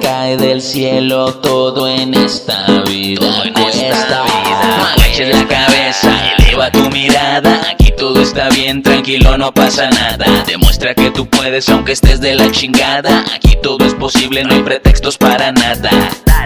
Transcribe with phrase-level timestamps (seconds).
[0.00, 3.20] Cae del cielo, todo en esta vida.
[3.20, 4.76] Todo en esta vida.
[4.76, 7.57] No agaches la cabeza, eleva tu mirada.
[8.28, 10.44] Está bien, tranquilo, no pasa nada.
[10.46, 13.24] Demuestra que tú puedes, aunque estés de la chingada.
[13.34, 15.90] Aquí todo es posible, no hay pretextos para nada.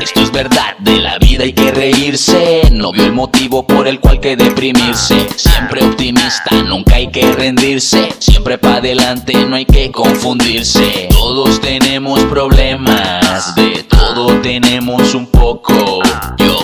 [0.01, 2.63] Esto es verdad, de la vida hay que reírse.
[2.71, 5.27] No vio el motivo por el cual que deprimirse.
[5.35, 8.11] Siempre optimista, nunca hay que rendirse.
[8.21, 11.09] Siempre para adelante, no hay que confundirse.
[11.11, 16.01] Todos tenemos problemas, de todo tenemos un poco.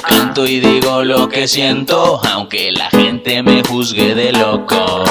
[0.06, 5.04] Canto y digo lo que siento, aunque la gente me juzgue de loco.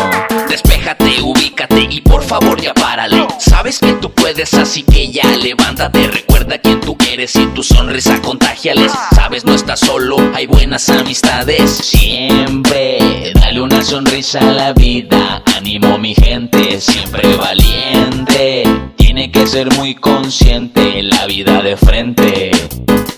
[0.49, 3.27] Despéjate, ubícate y por favor ya párale.
[3.39, 6.07] Sabes que tú puedes, así que ya levántate.
[6.07, 8.91] Recuerda quién tú eres y tu sonrisa contagiales.
[9.15, 11.69] Sabes, no estás solo, hay buenas amistades.
[11.71, 15.41] Siempre dale una sonrisa a la vida.
[15.55, 18.63] Ánimo mi gente, siempre valiente.
[18.95, 22.51] Tiene que ser muy consciente la vida de frente.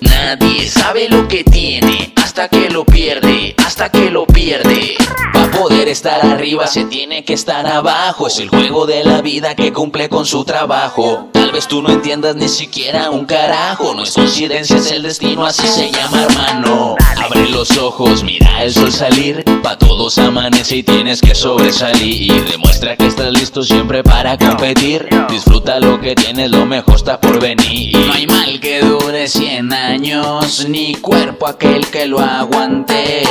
[0.02, 4.96] Nadie sabe lo que tiene hasta que lo pierde, hasta que lo pierde.
[5.34, 8.28] Para poder estar arriba se tiene que estar abajo.
[8.28, 11.30] Es el juego de la vida que cumple con su trabajo.
[11.50, 13.96] Tal vez tú no entiendas ni siquiera un carajo.
[13.96, 16.96] No es coincidencia, es el destino, así se llama hermano.
[17.18, 19.44] Abre los ojos, mira el sol salir.
[19.64, 22.46] Pa' todos amanece y tienes que sobresalir.
[22.46, 25.10] Demuestra que estás listo siempre para competir.
[25.28, 27.98] Disfruta lo que tienes, lo mejor está por venir.
[27.98, 33.24] No hay mal que dure 100 años, ni cuerpo aquel que lo aguante.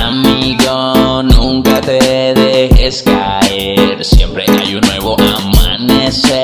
[0.00, 4.02] Amigo, nunca te dejes caer.
[4.02, 6.43] Siempre hay un nuevo amanecer.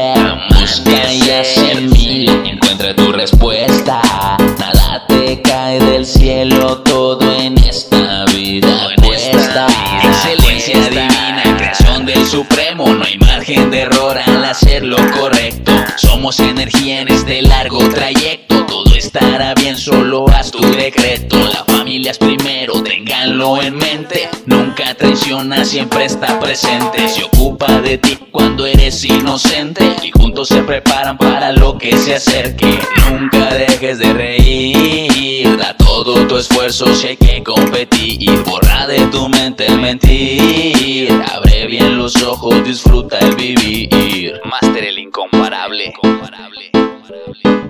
[6.10, 9.66] Cielo, todo en esta vida cuesta.
[10.02, 12.88] Excelencia divina, creación del Supremo.
[12.88, 15.72] No hay margen de error al hacer lo correcto.
[15.96, 18.66] Somos energía en este largo trayecto.
[18.66, 21.36] Todo estará bien, solo haz tu decreto.
[21.38, 24.28] La familia es primero, ténganlo en mente.
[24.46, 27.08] Nunca traiciona, siempre está presente.
[27.08, 29.96] Se ocupa de ti cuando eres inocente.
[30.02, 32.80] Y juntos se preparan para lo que se acerque.
[33.08, 35.60] Nunca dejes de reír.
[36.02, 38.30] Todo tu esfuerzo si hay que competir.
[38.44, 41.12] Borra de tu mente el mentir.
[41.30, 44.40] Abre bien los ojos, disfruta el vivir.
[44.46, 45.92] Master el incomparable.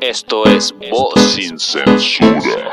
[0.00, 2.70] Esto es Voz sin Censura.